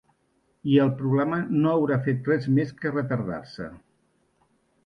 [0.75, 3.69] I el problema no haurà fet res més que retardar-se.